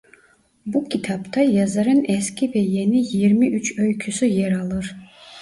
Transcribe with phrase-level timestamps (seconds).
[0.65, 4.95] Bu kitapta yazarın eski ve yeni yirmi üç öyküsü yer alır.